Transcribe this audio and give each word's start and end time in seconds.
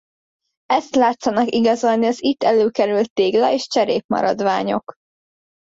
Ezt 0.65 0.95
látszanak 0.95 1.49
igazolni 1.51 2.05
az 2.07 2.23
itt 2.23 2.43
előkerült 2.43 3.13
tégla 3.13 3.51
és 3.51 3.67
cserépmaradványok. 3.67 4.93